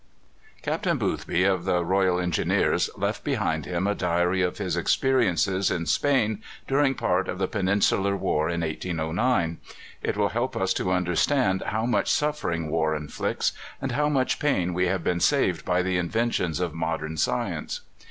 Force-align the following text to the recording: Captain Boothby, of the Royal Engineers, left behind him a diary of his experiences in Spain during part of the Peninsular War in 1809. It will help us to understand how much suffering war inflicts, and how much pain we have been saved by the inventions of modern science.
Captain 0.63 0.97
Boothby, 0.97 1.43
of 1.43 1.63
the 1.63 1.85
Royal 1.85 2.17
Engineers, 2.19 2.89
left 2.97 3.23
behind 3.23 3.67
him 3.67 3.85
a 3.85 3.93
diary 3.93 4.41
of 4.41 4.57
his 4.57 4.75
experiences 4.75 5.69
in 5.69 5.85
Spain 5.85 6.41
during 6.67 6.95
part 6.95 7.27
of 7.27 7.37
the 7.37 7.47
Peninsular 7.47 8.17
War 8.17 8.49
in 8.49 8.61
1809. 8.61 9.59
It 10.01 10.17
will 10.17 10.29
help 10.29 10.57
us 10.57 10.73
to 10.73 10.91
understand 10.91 11.61
how 11.67 11.85
much 11.85 12.09
suffering 12.09 12.71
war 12.71 12.95
inflicts, 12.95 13.51
and 13.79 13.91
how 13.91 14.09
much 14.09 14.39
pain 14.39 14.73
we 14.73 14.87
have 14.87 15.03
been 15.03 15.19
saved 15.19 15.65
by 15.65 15.83
the 15.83 15.97
inventions 15.97 16.59
of 16.59 16.73
modern 16.73 17.15
science. 17.15 17.81